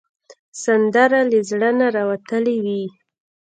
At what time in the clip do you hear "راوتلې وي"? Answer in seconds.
1.95-2.83